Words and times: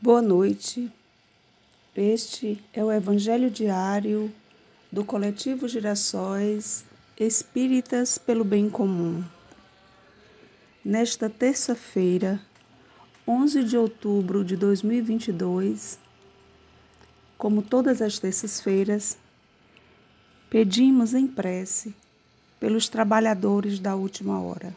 Boa 0.00 0.20
noite. 0.20 0.90
Este 1.96 2.62
é 2.72 2.82
o 2.82 2.90
Evangelho 2.90 3.48
diário 3.48 4.32
do 4.90 5.04
Coletivo 5.04 5.68
Girassóis 5.68 6.84
Espíritas 7.16 8.18
pelo 8.18 8.44
Bem 8.44 8.68
Comum. 8.68 9.22
Nesta 10.84 11.30
terça-feira, 11.30 12.40
11 13.28 13.62
de 13.62 13.76
outubro 13.76 14.44
de 14.44 14.56
2022, 14.56 15.98
como 17.38 17.62
todas 17.62 18.02
as 18.02 18.18
terças-feiras, 18.18 19.16
pedimos 20.50 21.14
em 21.14 21.28
prece 21.28 21.94
pelos 22.62 22.88
trabalhadores 22.88 23.80
da 23.80 23.96
última 23.96 24.40
hora. 24.40 24.72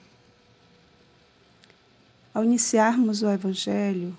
Ao 2.34 2.44
iniciarmos 2.44 3.22
o 3.22 3.30
Evangelho, 3.30 4.18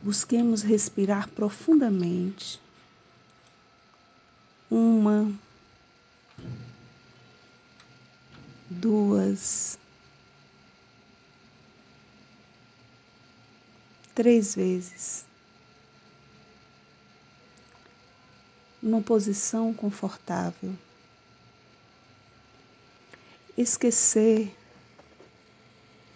Busquemos 0.00 0.62
respirar 0.62 1.28
profundamente. 1.28 2.60
Uma, 4.70 5.32
duas, 8.70 9.76
três 14.14 14.54
vezes. 14.54 15.24
Numa 18.80 19.02
posição 19.02 19.74
confortável. 19.74 20.72
Esquecer, 23.60 24.54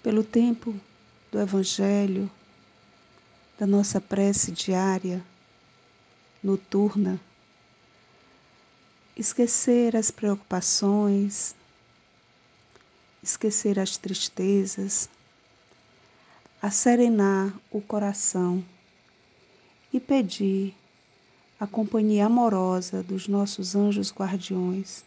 pelo 0.00 0.22
tempo 0.22 0.72
do 1.32 1.40
Evangelho, 1.40 2.30
da 3.58 3.66
nossa 3.66 4.00
prece 4.00 4.52
diária, 4.52 5.20
noturna, 6.40 7.20
esquecer 9.16 9.96
as 9.96 10.08
preocupações, 10.08 11.52
esquecer 13.20 13.76
as 13.76 13.97
tristezas, 13.97 15.08
serenar 16.70 17.52
o 17.72 17.81
coração 17.81 18.64
e 19.92 19.98
pedir 19.98 20.76
a 21.58 21.66
companhia 21.66 22.26
amorosa 22.26 23.02
dos 23.02 23.26
nossos 23.26 23.75
anjos 23.75 24.12
guardiões, 24.12 25.02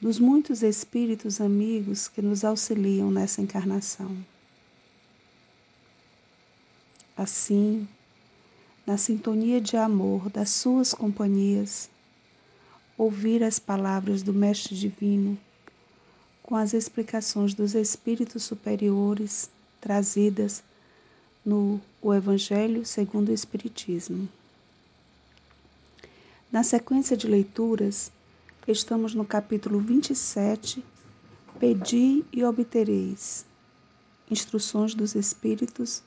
dos 0.00 0.18
muitos 0.18 0.62
espíritos 0.62 1.40
amigos 1.40 2.08
que 2.08 2.22
nos 2.22 2.42
auxiliam 2.42 3.10
nessa 3.10 3.42
encarnação. 3.42 4.16
Assim, 7.16 7.86
na 8.86 8.96
sintonia 8.96 9.60
de 9.60 9.76
amor 9.76 10.30
das 10.30 10.50
suas 10.50 10.94
companhias, 10.94 11.90
ouvir 12.96 13.44
as 13.44 13.58
palavras 13.58 14.22
do 14.22 14.32
Mestre 14.32 14.74
Divino 14.74 15.38
com 16.42 16.56
as 16.56 16.72
explicações 16.72 17.54
dos 17.54 17.74
Espíritos 17.74 18.42
superiores 18.42 19.50
trazidas 19.80 20.64
no 21.44 21.80
o 22.02 22.12
Evangelho 22.12 22.84
segundo 22.84 23.28
o 23.28 23.34
Espiritismo. 23.34 24.28
Na 26.50 26.62
sequência 26.62 27.16
de 27.16 27.28
leituras, 27.28 28.10
estamos 28.66 29.14
no 29.14 29.24
capítulo 29.24 29.80
27, 29.80 30.84
Pedi 31.58 32.24
e 32.32 32.44
obtereis. 32.44 33.44
Instruções 34.30 34.94
dos 34.94 35.14
Espíritos 35.14 36.02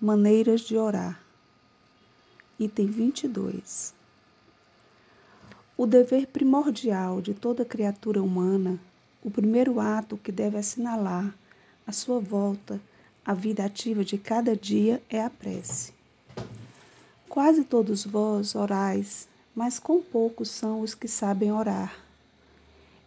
Maneiras 0.00 0.62
de 0.62 0.76
orar. 0.76 1.20
Item 2.58 2.86
22. 2.86 3.94
O 5.76 5.86
dever 5.86 6.26
primordial 6.26 7.20
de 7.20 7.34
toda 7.34 7.64
criatura 7.64 8.22
humana, 8.22 8.78
o 9.22 9.30
primeiro 9.30 9.78
ato 9.78 10.16
que 10.16 10.32
deve 10.32 10.56
assinalar 10.56 11.34
a 11.86 11.92
sua 11.92 12.18
volta 12.18 12.80
à 13.24 13.34
vida 13.34 13.64
ativa 13.64 14.04
de 14.04 14.18
cada 14.18 14.56
dia 14.56 15.02
é 15.08 15.22
a 15.22 15.30
prece. 15.30 15.92
Quase 17.28 17.64
todos 17.64 18.04
vós 18.04 18.54
orais, 18.54 19.28
mas 19.54 19.78
com 19.78 20.00
poucos 20.00 20.48
são 20.48 20.80
os 20.80 20.94
que 20.94 21.08
sabem 21.08 21.52
orar. 21.52 21.96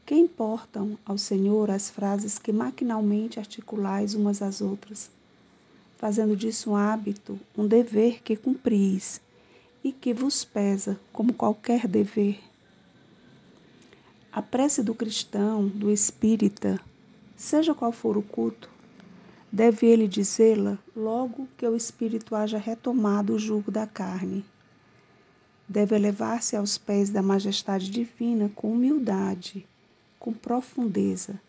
Que 0.06 0.16
importam 0.16 0.98
ao 1.06 1.18
Senhor 1.18 1.70
as 1.70 1.90
frases 1.90 2.40
que 2.40 2.52
maquinalmente 2.52 3.40
articulais 3.40 4.14
umas 4.14 4.42
às 4.42 4.62
outras? 4.62 5.10
fazendo 5.98 6.36
disso 6.36 6.72
um 6.72 6.76
hábito, 6.76 7.40
um 7.58 7.68
dever 7.68 8.22
que 8.22 8.36
cumpris 8.36 9.20
e 9.84 9.92
que 9.92 10.14
vos 10.14 10.46
pesa 10.46 11.00
como 11.12 11.34
qualquer 11.34 11.88
dever. 11.88 12.40
A 14.32 14.42
prece 14.42 14.84
do 14.84 14.94
cristão, 14.94 15.68
do 15.68 15.90
espírita, 15.90 16.80
seja 17.36 17.74
qual 17.74 17.92
for 17.92 18.16
o 18.16 18.22
culto, 18.22 18.70
deve 19.52 19.88
ele 19.88 20.08
dizê-la 20.08 20.78
logo 20.96 21.48
que 21.58 21.66
o 21.66 21.76
espírito 21.76 22.36
haja 22.36 22.60
retomado 22.60 23.34
o 23.34 23.40
jugo 23.40 23.72
da 23.72 23.88
carne. 23.88 24.46
Deve 25.68 25.96
elevar-se 25.96 26.56
aos 26.56 26.78
pés 26.78 27.10
da 27.10 27.22
majestade 27.22 27.90
divina 27.90 28.50
com 28.56 28.72
humildade, 28.72 29.66
com 30.20 30.34
profundeza 30.34 31.40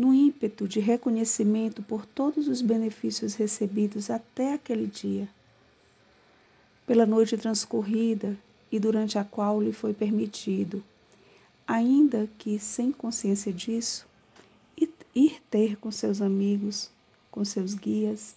no 0.00 0.14
ímpeto 0.14 0.66
de 0.66 0.80
reconhecimento 0.80 1.82
por 1.82 2.06
todos 2.06 2.48
os 2.48 2.62
benefícios 2.62 3.34
recebidos 3.34 4.08
até 4.08 4.54
aquele 4.54 4.86
dia, 4.86 5.28
pela 6.86 7.04
noite 7.04 7.36
transcorrida 7.36 8.34
e 8.72 8.78
durante 8.78 9.18
a 9.18 9.24
qual 9.24 9.60
lhe 9.60 9.74
foi 9.74 9.92
permitido, 9.92 10.82
ainda 11.66 12.26
que 12.38 12.58
sem 12.58 12.90
consciência 12.90 13.52
disso, 13.52 14.06
ir 15.14 15.42
ter 15.50 15.76
com 15.76 15.90
seus 15.90 16.22
amigos, 16.22 16.90
com 17.30 17.44
seus 17.44 17.74
guias, 17.74 18.34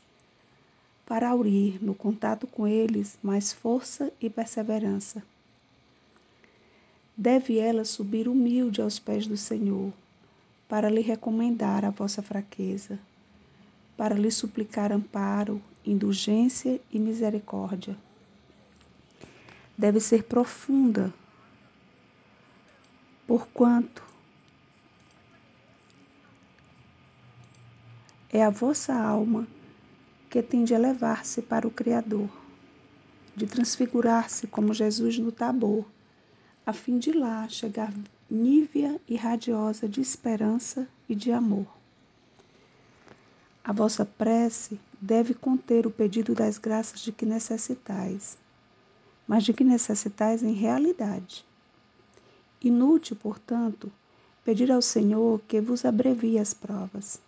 para 1.05 1.29
aurir 1.29 1.83
no 1.83 1.93
contato 1.93 2.47
com 2.47 2.67
eles 2.67 3.17
mais 3.21 3.51
força 3.51 4.11
e 4.21 4.29
perseverança. 4.29 5.23
Deve 7.15 7.59
ela 7.59 7.85
subir 7.85 8.27
humilde 8.27 8.81
aos 8.81 8.97
pés 8.97 9.27
do 9.27 9.37
Senhor, 9.37 9.93
para 10.67 10.89
lhe 10.89 11.01
recomendar 11.01 11.85
a 11.85 11.91
vossa 11.91 12.21
fraqueza, 12.21 12.97
para 13.95 14.15
lhe 14.15 14.31
suplicar 14.31 14.91
amparo, 14.91 15.61
indulgência 15.85 16.81
e 16.91 16.97
misericórdia. 16.97 17.95
Deve 19.77 19.99
ser 19.99 20.23
profunda, 20.23 21.13
porquanto 23.27 24.03
é 28.31 28.43
a 28.43 28.49
vossa 28.49 28.95
alma 28.95 29.47
que 30.33 30.41
tem 30.41 30.63
de 30.63 30.73
elevar-se 30.73 31.43
para 31.43 31.67
o 31.67 31.69
Criador, 31.69 32.27
de 33.35 33.45
transfigurar-se 33.45 34.47
como 34.47 34.73
Jesus 34.73 35.19
no 35.19 35.31
Tabor, 35.31 35.85
a 36.65 36.73
fim 36.73 36.97
de 36.97 37.11
lá 37.11 37.47
chegar 37.47 37.93
nívea 38.27 38.99
e 39.07 39.15
radiosa 39.15 39.87
de 39.87 40.01
esperança 40.01 40.87
e 41.07 41.13
de 41.13 41.31
amor. 41.31 41.67
A 43.63 43.71
vossa 43.71 44.03
prece 44.03 44.79
deve 44.99 45.35
conter 45.35 45.85
o 45.85 45.91
pedido 45.91 46.33
das 46.33 46.57
graças 46.57 47.01
de 47.01 47.11
que 47.11 47.27
necessitais, 47.27 48.35
mas 49.27 49.43
de 49.43 49.53
que 49.53 49.63
necessitais 49.63 50.41
em 50.41 50.53
realidade. 50.53 51.45
Inútil, 52.59 53.15
portanto, 53.17 53.91
pedir 54.43 54.71
ao 54.71 54.81
Senhor 54.81 55.39
que 55.47 55.61
vos 55.61 55.85
abrevie 55.85 56.39
as 56.39 56.55
provas, 56.55 57.21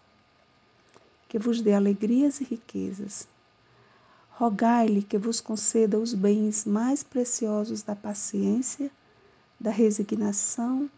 que 1.36 1.40
vos 1.40 1.60
dê 1.60 1.74
alegrias 1.74 2.40
e 2.40 2.46
riquezas. 2.46 3.28
Rogai-lhe 4.30 5.04
que 5.04 5.18
vos 5.18 5.42
conceda 5.42 6.00
os 6.00 6.14
bens 6.14 6.64
mais 6.64 7.04
preciosos 7.04 7.82
da 7.82 7.94
paciência 7.94 8.90
da 9.60 9.70
resignação, 9.70 10.90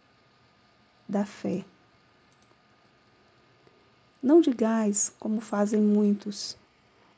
da 1.09 1.25
fé. 1.25 1.65
Não 4.21 4.39
digais, 4.39 5.11
como 5.19 5.41
fazem 5.41 5.81
muitos, 5.81 6.55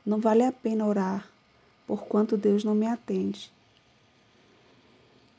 não 0.06 0.22
vale 0.22 0.46
a 0.46 0.52
pena 0.54 0.86
orar, 0.86 1.28
porquanto 1.86 2.38
Deus 2.38 2.64
não 2.64 2.74
me 2.74 2.88
atende. 2.88 3.52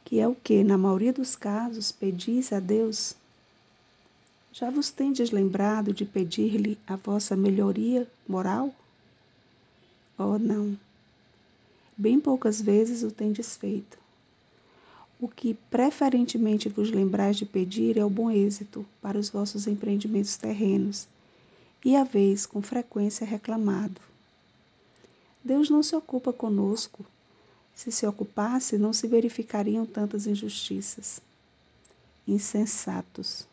Que 0.04 0.20
é 0.20 0.28
o 0.28 0.34
que, 0.34 0.62
na 0.62 0.76
maioria 0.76 1.14
dos 1.14 1.34
casos, 1.34 1.90
pedis 1.90 2.52
a 2.52 2.60
Deus? 2.60 3.16
Já 4.52 4.68
vos 4.68 4.90
tendes 4.90 5.30
lembrado 5.30 5.92
de 5.92 6.04
pedir-lhe 6.04 6.76
a 6.86 6.96
vossa 6.96 7.36
melhoria 7.36 8.06
moral? 8.28 8.74
Oh, 10.18 10.38
não. 10.38 10.76
Bem 11.96 12.18
poucas 12.18 12.60
vezes 12.60 13.02
o 13.02 13.10
tendes 13.10 13.56
feito. 13.56 13.98
o 15.20 15.28
que 15.28 15.52
preferentemente 15.70 16.68
vos 16.68 16.90
lembrais 16.90 17.36
de 17.36 17.44
pedir 17.44 17.98
é 17.98 18.04
o 18.04 18.08
bom 18.08 18.30
êxito 18.30 18.86
para 19.02 19.18
os 19.18 19.28
vossos 19.28 19.66
empreendimentos 19.66 20.36
terrenos, 20.36 21.06
e 21.84 21.94
a 21.94 22.04
vez 22.04 22.46
com 22.46 22.62
frequência 22.62 23.26
reclamado. 23.26 24.00
Deus 25.44 25.68
não 25.68 25.82
se 25.82 25.94
ocupa 25.94 26.32
conosco. 26.32 27.04
Se 27.74 27.92
se 27.92 28.06
ocupasse, 28.06 28.76
não 28.76 28.92
se 28.92 29.06
verificariam 29.06 29.86
tantas 29.86 30.26
injustiças. 30.26 31.20
Insensatos, 32.26 33.46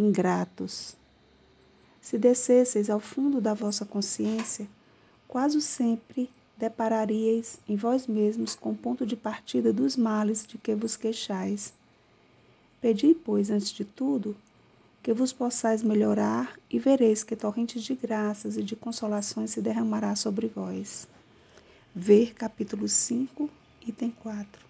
ingratos. 0.00 0.96
Se 2.00 2.16
descesseis 2.16 2.88
ao 2.88 3.00
fundo 3.00 3.40
da 3.40 3.52
vossa 3.52 3.84
consciência, 3.84 4.66
quase 5.26 5.60
sempre 5.60 6.30
depararíeis 6.56 7.58
em 7.68 7.76
vós 7.76 8.06
mesmos 8.06 8.54
com 8.54 8.70
o 8.70 8.76
ponto 8.76 9.06
de 9.06 9.16
partida 9.16 9.72
dos 9.72 9.96
males 9.96 10.46
de 10.46 10.56
que 10.58 10.74
vos 10.74 10.96
queixais. 10.96 11.72
Pedi, 12.80 13.14
pois, 13.14 13.50
antes 13.50 13.70
de 13.70 13.84
tudo, 13.84 14.36
que 15.02 15.12
vos 15.12 15.32
possais 15.32 15.82
melhorar 15.82 16.58
e 16.70 16.78
vereis 16.78 17.22
que 17.22 17.36
torrentes 17.36 17.82
de 17.82 17.94
graças 17.94 18.56
e 18.56 18.62
de 18.62 18.76
consolações 18.76 19.50
se 19.50 19.60
derramará 19.60 20.14
sobre 20.16 20.48
vós. 20.48 21.06
Ver 21.94 22.34
capítulo 22.34 22.88
5, 22.88 23.48
item 23.86 24.10
4. 24.22 24.66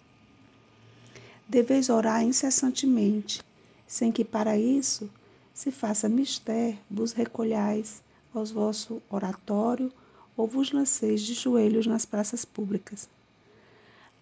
Deveis 1.47 1.89
orar 1.89 2.23
incessantemente, 2.23 3.41
sem 3.87 4.11
que 4.11 4.23
para 4.23 4.57
isso 4.57 5.09
se 5.59 5.71
faça 5.71 6.07
mister, 6.07 6.77
vos 6.89 7.11
recolhais 7.11 8.01
aos 8.33 8.49
vosso 8.49 9.01
oratório 9.09 9.91
ou 10.37 10.47
vos 10.47 10.71
lanceis 10.71 11.21
de 11.21 11.33
joelhos 11.33 11.85
nas 11.85 12.05
praças 12.05 12.45
públicas. 12.45 13.09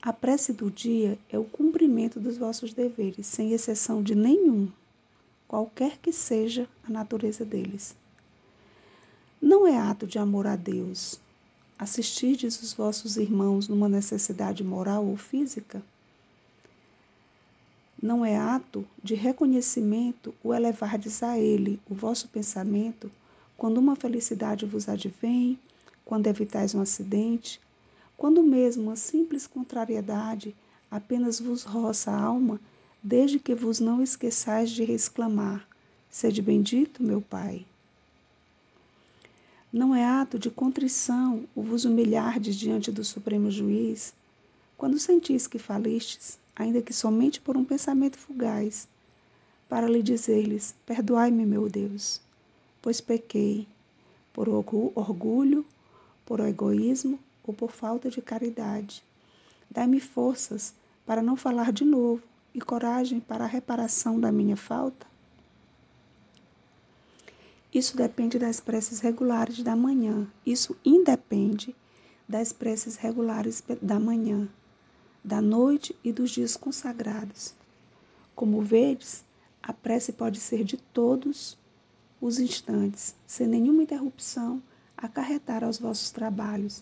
A 0.01 0.11
prece 0.11 0.51
do 0.51 0.71
dia 0.71 1.15
é 1.29 1.37
o 1.37 1.43
cumprimento 1.43 2.19
dos 2.19 2.39
vossos 2.39 2.73
deveres, 2.73 3.27
sem 3.27 3.53
exceção 3.53 4.01
de 4.01 4.15
nenhum, 4.15 4.67
qualquer 5.47 5.99
que 5.99 6.11
seja 6.11 6.67
a 6.83 6.91
natureza 6.91 7.45
deles. 7.45 7.95
Não 9.39 9.67
é 9.67 9.77
ato 9.77 10.07
de 10.07 10.17
amor 10.17 10.47
a 10.47 10.55
Deus 10.55 11.19
assistirdes 11.77 12.59
os 12.63 12.73
vossos 12.73 13.15
irmãos 13.15 13.67
numa 13.67 13.87
necessidade 13.87 14.63
moral 14.63 15.05
ou 15.05 15.15
física? 15.15 15.83
Não 18.01 18.23
é 18.23 18.37
ato 18.37 18.85
de 19.03 19.15
reconhecimento 19.15 20.33
o 20.43 20.53
elevardes 20.53 21.23
a 21.23 21.37
Ele 21.39 21.79
o 21.89 21.95
vosso 21.95 22.27
pensamento 22.27 23.11
quando 23.57 23.79
uma 23.79 23.95
felicidade 23.95 24.65
vos 24.65 24.87
advém 24.87 25.57
quando 26.07 26.27
evitais 26.27 26.73
um 26.73 26.79
acidente, 26.79 27.59
quando 28.15 28.41
mesmo 28.41 28.83
uma 28.83 28.95
simples 28.95 29.45
contrariedade 29.45 30.55
apenas 30.89 31.37
vos 31.37 31.63
roça 31.63 32.11
a 32.11 32.21
alma, 32.21 32.61
desde 33.03 33.39
que 33.39 33.53
vos 33.53 33.81
não 33.81 34.01
esqueçais 34.01 34.69
de 34.69 34.83
exclamar: 34.83 35.67
Sede 36.09 36.41
bendito, 36.41 37.03
meu 37.03 37.21
Pai. 37.21 37.65
Não 39.71 39.93
é 39.93 40.05
ato 40.05 40.39
de 40.39 40.49
contrição 40.49 41.43
o 41.53 41.61
vos 41.61 41.83
humilhardes 41.83 42.55
diante 42.55 42.89
do 42.89 43.03
Supremo 43.03 43.51
Juiz, 43.51 44.13
quando 44.77 44.99
sentis 44.99 45.47
que 45.47 45.57
falistes, 45.57 46.37
ainda 46.55 46.81
que 46.81 46.93
somente 46.93 47.41
por 47.41 47.57
um 47.57 47.65
pensamento 47.65 48.17
fugaz, 48.17 48.87
para 49.67 49.87
lhe 49.87 50.03
dizer-lhes: 50.03 50.75
Perdoai-me, 50.85 51.45
meu 51.45 51.67
Deus, 51.67 52.21
pois 52.81 53.01
pequei 53.01 53.67
por 54.31 54.47
orgulho 54.47 55.65
por 56.27 56.41
egoísmo 56.41 57.17
ou 57.43 57.53
por 57.53 57.71
falta 57.71 58.09
de 58.09 58.21
caridade. 58.21 59.01
Dai-me 59.71 59.99
forças 59.99 60.73
para 61.05 61.23
não 61.23 61.37
falar 61.37 61.71
de 61.71 61.85
novo 61.85 62.21
e 62.53 62.59
coragem 62.59 63.19
para 63.19 63.45
a 63.45 63.47
reparação 63.47 64.19
da 64.19 64.31
minha 64.31 64.57
falta. 64.57 65.07
Isso 67.73 67.95
depende 67.95 68.37
das 68.37 68.59
preces 68.59 68.99
regulares 68.99 69.63
da 69.63 69.75
manhã. 69.75 70.27
Isso 70.45 70.75
independe 70.83 71.73
das 72.27 72.51
preces 72.51 72.97
regulares 72.97 73.63
da 73.81 73.99
manhã, 73.99 74.49
da 75.27 75.41
noite 75.41 75.93
e 76.05 76.13
dos 76.13 76.31
dias 76.31 76.55
consagrados. 76.55 77.53
Como 78.33 78.61
vedes, 78.61 79.25
a 79.61 79.73
prece 79.73 80.13
pode 80.13 80.39
ser 80.39 80.63
de 80.63 80.77
todos 80.77 81.57
os 82.21 82.39
instantes, 82.39 83.13
sem 83.27 83.45
nenhuma 83.45 83.83
interrupção 83.83 84.63
acarretar 84.95 85.65
aos 85.65 85.77
vossos 85.77 86.11
trabalhos. 86.11 86.81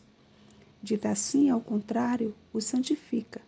Dita 0.80 1.10
assim, 1.10 1.50
ao 1.50 1.60
contrário, 1.60 2.36
os 2.54 2.66
santifica. 2.66 3.42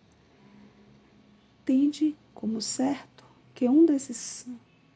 Tende 1.64 2.16
como 2.34 2.60
certo 2.60 3.24
que 3.54 3.68
um 3.68 3.86
desses 3.86 4.48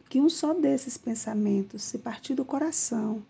que 0.08 0.20
um 0.20 0.28
só 0.28 0.52
desses 0.52 0.98
pensamentos, 0.98 1.81
se 1.81 1.96
partir 1.96 2.34
do 2.34 2.44
coração, 2.44 3.22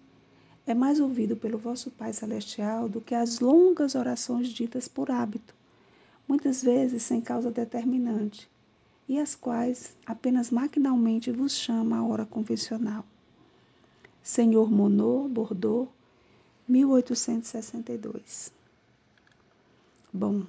é 0.66 0.72
mais 0.72 1.00
ouvido 1.00 1.36
pelo 1.36 1.58
vosso 1.58 1.90
Pai 1.90 2.14
celestial 2.14 2.88
do 2.88 3.00
que 3.00 3.14
as 3.14 3.40
longas 3.40 3.94
orações 3.94 4.48
ditas 4.48 4.88
por 4.88 5.10
hábito, 5.10 5.54
muitas 6.32 6.62
vezes 6.62 7.02
sem 7.02 7.20
causa 7.20 7.50
determinante, 7.50 8.48
e 9.06 9.18
as 9.18 9.34
quais 9.34 9.94
apenas 10.06 10.50
maquinalmente 10.50 11.30
vos 11.30 11.52
chama 11.52 11.98
a 11.98 12.02
hora 12.02 12.24
convencional. 12.24 13.04
Senhor 14.22 14.70
Monod, 14.70 15.28
Bordeaux, 15.28 15.90
1862. 16.66 18.50
Bom, 20.10 20.46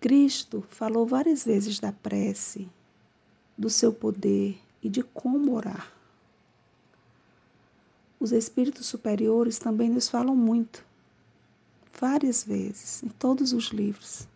Cristo 0.00 0.66
falou 0.70 1.06
várias 1.06 1.44
vezes 1.44 1.78
da 1.78 1.92
prece, 1.92 2.68
do 3.56 3.70
seu 3.70 3.92
poder 3.92 4.58
e 4.82 4.88
de 4.88 5.04
como 5.04 5.54
orar. 5.54 5.88
Os 8.18 8.32
espíritos 8.32 8.86
superiores 8.86 9.60
também 9.60 9.88
nos 9.88 10.08
falam 10.08 10.34
muito, 10.34 10.84
várias 12.00 12.42
vezes, 12.42 13.02
em 13.02 13.08
todos 13.08 13.52
os 13.52 13.66
livros. 13.66 14.26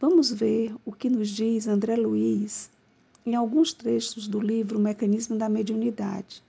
Vamos 0.00 0.32
ver 0.32 0.74
o 0.84 0.92
que 0.92 1.08
nos 1.08 1.28
diz 1.28 1.68
André 1.68 1.94
Luiz 1.94 2.68
em 3.24 3.36
alguns 3.36 3.72
trechos 3.72 4.26
do 4.26 4.40
livro 4.40 4.78
O 4.78 4.82
Mecanismo 4.82 5.38
da 5.38 5.48
Mediunidade. 5.48 6.42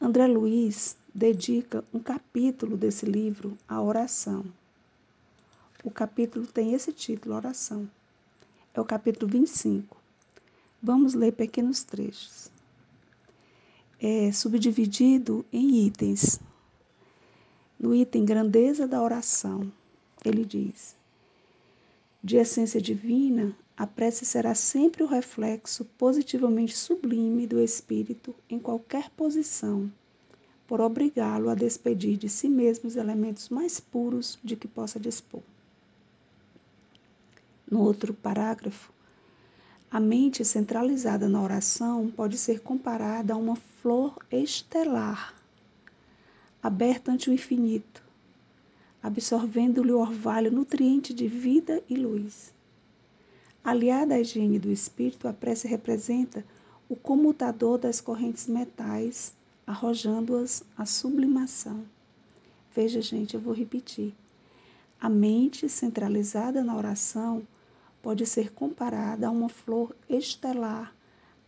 André 0.00 0.28
Luiz 0.28 0.96
dedica 1.12 1.84
um 1.92 1.98
capítulo 1.98 2.76
desse 2.76 3.04
livro 3.04 3.58
à 3.68 3.82
oração. 3.82 4.44
O 5.82 5.90
capítulo 5.90 6.46
tem 6.46 6.74
esse 6.74 6.92
título, 6.92 7.34
Oração. 7.34 7.90
É 8.72 8.80
o 8.80 8.84
capítulo 8.84 9.30
25. 9.30 9.96
Vamos 10.80 11.14
ler 11.14 11.32
pequenos 11.32 11.82
trechos. 11.82 12.50
É 14.00 14.30
subdividido 14.30 15.44
em 15.52 15.86
itens. 15.86 16.38
No 17.82 17.92
item 17.92 18.24
Grandeza 18.24 18.86
da 18.86 19.02
Oração, 19.02 19.72
ele 20.24 20.44
diz: 20.44 20.94
De 22.22 22.36
essência 22.36 22.80
divina, 22.80 23.56
a 23.76 23.88
prece 23.88 24.24
será 24.24 24.54
sempre 24.54 25.02
o 25.02 25.06
reflexo 25.08 25.84
positivamente 25.98 26.76
sublime 26.76 27.44
do 27.44 27.60
espírito 27.60 28.32
em 28.48 28.56
qualquer 28.56 29.10
posição, 29.10 29.90
por 30.64 30.80
obrigá-lo 30.80 31.50
a 31.50 31.56
despedir 31.56 32.16
de 32.16 32.28
si 32.28 32.48
mesmo 32.48 32.88
os 32.88 32.94
elementos 32.94 33.48
mais 33.48 33.80
puros 33.80 34.38
de 34.44 34.54
que 34.54 34.68
possa 34.68 35.00
dispor. 35.00 35.42
No 37.68 37.80
outro 37.80 38.14
parágrafo, 38.14 38.92
a 39.90 39.98
mente 39.98 40.44
centralizada 40.44 41.28
na 41.28 41.42
oração 41.42 42.08
pode 42.08 42.38
ser 42.38 42.60
comparada 42.60 43.34
a 43.34 43.36
uma 43.36 43.56
flor 43.56 44.16
estelar, 44.30 45.41
aberta 46.62 47.10
ante 47.10 47.28
o 47.28 47.32
infinito, 47.32 48.02
absorvendo-lhe 49.02 49.90
o 49.90 49.98
orvalho 49.98 50.52
nutriente 50.52 51.12
de 51.12 51.26
vida 51.26 51.82
e 51.90 51.96
luz. 51.96 52.52
Aliada 53.64 54.14
à 54.14 54.20
higiene 54.20 54.60
do 54.60 54.70
espírito, 54.70 55.26
a 55.26 55.32
prece 55.32 55.66
representa 55.66 56.44
o 56.88 56.94
comutador 56.94 57.78
das 57.78 58.00
correntes 58.00 58.46
metais, 58.46 59.32
arrojando-as 59.66 60.62
à 60.76 60.86
sublimação. 60.86 61.84
Veja, 62.74 63.02
gente, 63.02 63.34
eu 63.34 63.40
vou 63.40 63.52
repetir. 63.52 64.14
A 65.00 65.08
mente 65.08 65.68
centralizada 65.68 66.62
na 66.62 66.76
oração 66.76 67.42
pode 68.00 68.24
ser 68.24 68.52
comparada 68.52 69.26
a 69.26 69.30
uma 69.30 69.48
flor 69.48 69.94
estelar 70.08 70.94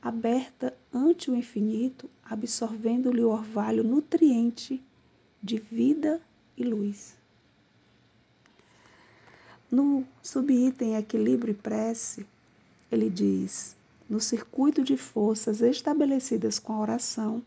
aberta 0.02 0.76
ante 0.92 1.30
o 1.30 1.37
infinito, 1.37 2.11
absorvendo-lhe 2.23 3.23
o 3.23 3.30
orvalho 3.30 3.83
nutriente 3.83 4.83
de 5.44 5.58
vida 5.58 6.22
e 6.56 6.64
luz. 6.64 7.14
No 9.70 10.02
subitem 10.22 10.96
Equilíbrio 10.96 11.52
e 11.52 11.54
Prece, 11.54 12.26
ele 12.90 13.10
diz: 13.10 13.76
no 14.08 14.20
circuito 14.20 14.82
de 14.82 14.96
forças 14.96 15.60
estabelecidas 15.60 16.58
com 16.58 16.72
a 16.72 16.80
oração, 16.80 17.42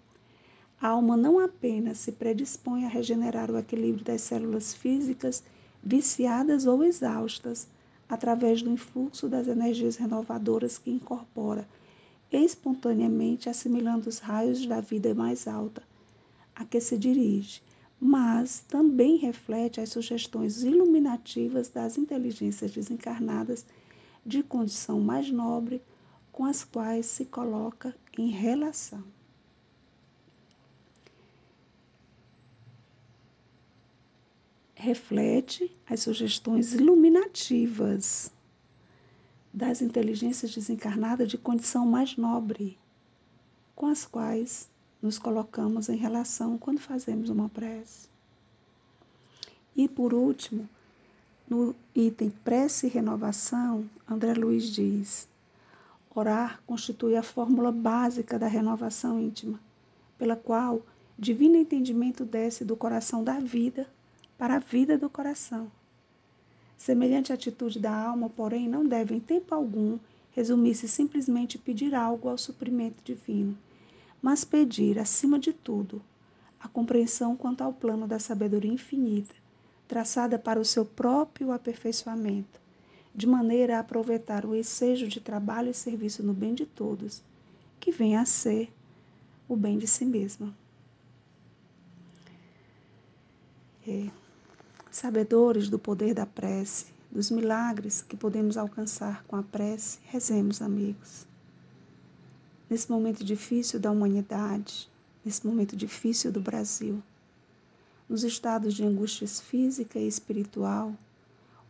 a 0.79 0.89
alma 0.89 1.17
não 1.17 1.39
apenas 1.39 1.97
se 1.97 2.11
predispõe 2.11 2.85
a 2.85 2.87
regenerar 2.87 3.49
o 3.49 3.57
equilíbrio 3.57 4.05
das 4.05 4.21
células 4.21 4.75
físicas 4.75 5.41
viciadas 5.81 6.67
ou 6.67 6.83
exaustas, 6.83 7.67
através 8.07 8.61
do 8.61 8.69
influxo 8.69 9.27
das 9.27 9.47
energias 9.47 9.95
renovadoras 9.95 10.77
que 10.77 10.91
incorpora 10.91 11.67
espontaneamente, 12.31 13.49
assimilando 13.49 14.07
os 14.07 14.19
raios 14.19 14.67
da 14.67 14.81
vida 14.81 15.15
mais 15.15 15.47
alta 15.47 15.81
a 16.55 16.63
que 16.63 16.79
se 16.79 16.95
dirige, 16.95 17.61
mas 17.99 18.59
também 18.67 19.17
reflete 19.17 19.81
as 19.81 19.89
sugestões 19.89 20.63
iluminativas 20.63 21.69
das 21.69 21.97
inteligências 21.97 22.71
desencarnadas 22.71 23.65
de 24.25 24.43
condição 24.43 24.99
mais 24.99 25.31
nobre 25.31 25.81
com 26.31 26.45
as 26.45 26.63
quais 26.63 27.07
se 27.07 27.25
coloca 27.25 27.95
em 28.17 28.29
relação. 28.29 29.03
Reflete 34.75 35.75
as 35.89 36.01
sugestões 36.01 36.73
iluminativas 36.73 38.31
das 39.51 39.81
inteligências 39.81 40.53
desencarnadas 40.53 41.27
de 41.27 41.37
condição 41.37 41.83
mais 41.83 42.15
nobre 42.15 42.77
com 43.75 43.87
as 43.87 44.05
quais 44.05 44.69
nos 45.07 45.17
colocamos 45.17 45.87
em 45.87 45.95
relação 45.95 46.57
quando 46.57 46.79
fazemos 46.79 47.29
uma 47.29 47.47
prece. 47.47 48.09
E 49.73 49.87
por 49.87 50.13
último, 50.13 50.67
no 51.49 51.73
item 51.95 52.29
prece 52.43 52.87
e 52.87 52.89
renovação, 52.89 53.89
André 54.05 54.33
Luiz 54.33 54.65
diz: 54.65 55.25
orar 56.13 56.61
constitui 56.67 57.15
a 57.15 57.23
fórmula 57.23 57.71
básica 57.71 58.37
da 58.37 58.47
renovação 58.47 59.17
íntima, 59.17 59.57
pela 60.17 60.35
qual 60.35 60.81
divino 61.17 61.55
entendimento 61.55 62.25
desce 62.25 62.65
do 62.65 62.75
coração 62.75 63.23
da 63.23 63.39
vida 63.39 63.87
para 64.37 64.57
a 64.57 64.59
vida 64.59 64.97
do 64.97 65.09
coração. 65.09 65.71
Semelhante 66.77 67.31
atitude 67.31 67.79
da 67.79 67.95
alma, 67.95 68.29
porém, 68.29 68.67
não 68.67 68.85
deve 68.85 69.15
em 69.15 69.21
tempo 69.21 69.55
algum 69.55 69.97
resumir-se 70.33 70.85
simplesmente 70.89 71.57
pedir 71.57 71.95
algo 71.95 72.27
ao 72.27 72.37
suprimento 72.37 73.01
divino 73.05 73.57
mas 74.21 74.43
pedir, 74.43 74.99
acima 74.99 75.37
de 75.37 75.53
tudo, 75.53 76.01
a 76.59 76.67
compreensão 76.67 77.35
quanto 77.35 77.61
ao 77.61 77.73
plano 77.73 78.07
da 78.07 78.19
sabedoria 78.19 78.71
infinita, 78.71 79.35
traçada 79.87 80.37
para 80.39 80.59
o 80.59 80.65
seu 80.65 80.83
próprio 80.85 81.51
aperfeiçoamento, 81.51 82.59
de 83.13 83.27
maneira 83.27 83.77
a 83.77 83.79
aproveitar 83.79 84.45
o 84.45 84.55
ensejo 84.55 85.07
de 85.07 85.19
trabalho 85.19 85.69
e 85.69 85.73
serviço 85.73 86.23
no 86.23 86.33
bem 86.33 86.53
de 86.53 86.65
todos, 86.65 87.23
que 87.79 87.91
vem 87.91 88.17
a 88.17 88.25
ser 88.25 88.71
o 89.47 89.55
bem 89.55 89.77
de 89.77 89.87
si 89.87 90.05
mesma. 90.05 90.53
É. 93.87 94.09
Sabedores 94.91 95.69
do 95.69 95.79
poder 95.79 96.13
da 96.13 96.25
prece, 96.25 96.87
dos 97.09 97.29
milagres 97.29 98.01
que 98.01 98.17
podemos 98.17 98.57
alcançar 98.57 99.23
com 99.25 99.35
a 99.35 99.43
prece, 99.43 99.99
rezemos, 100.05 100.61
amigos 100.61 101.27
nesse 102.69 102.91
momento 102.91 103.23
difícil 103.23 103.79
da 103.79 103.91
humanidade, 103.91 104.89
nesse 105.23 105.45
momento 105.45 105.75
difícil 105.75 106.31
do 106.31 106.41
Brasil, 106.41 107.01
nos 108.09 108.23
estados 108.23 108.73
de 108.73 108.83
angústia 108.83 109.27
física 109.27 109.99
e 109.99 110.07
espiritual, 110.07 110.93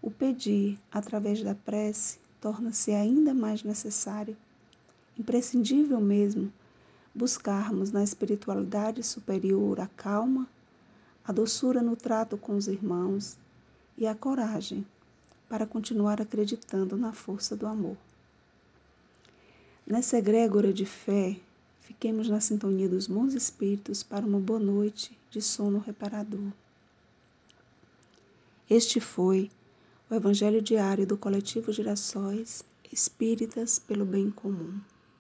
o 0.02 0.10
pedir 0.10 0.80
através 0.92 1.44
da 1.44 1.56
prece 1.56 2.20
torna-se 2.40 2.92
ainda 2.92 3.34
mais 3.34 3.64
necessário, 3.64 4.38
imprescindível 5.18 6.00
mesmo, 6.00 6.52
buscarmos 7.14 7.92
na 7.92 8.04
espiritualidade 8.04 9.02
superior 9.04 9.80
a 9.80 9.88
calma, 9.88 10.48
a 11.26 11.32
doçura 11.32 11.82
no 11.82 11.96
trato 11.96 12.38
com 12.38 12.56
os 12.56 12.68
irmãos 12.68 13.38
e 13.98 14.06
a 14.06 14.14
coragem 14.14 14.86
para 15.50 15.66
continuar 15.66 16.22
acreditando 16.22 16.96
na 16.96 17.12
força 17.12 17.56
do 17.56 17.66
amor. 17.66 17.98
Nessa 19.90 20.18
egrégora 20.18 20.74
de 20.74 20.86
fé, 20.86 21.40
fiquemos 21.84 22.28
na 22.28 22.42
sintonia 22.42 22.90
dos 22.90 23.08
bons 23.08 23.34
espíritos 23.34 24.04
para 24.04 24.26
uma 24.26 24.38
boa 24.38 24.60
noite 24.60 25.18
de 25.32 25.42
sono 25.42 25.80
reparador. 25.80 26.52
Este 28.70 29.00
foi 29.00 29.50
o 30.12 30.16
Evangelho 30.16 30.62
Diário 30.62 31.08
do 31.08 31.18
Coletivo 31.18 31.72
Girassóis 31.72 32.66
Espíritas 32.92 33.80
pelo 33.80 34.04
Bem 34.04 34.30
Comum. 34.30 34.78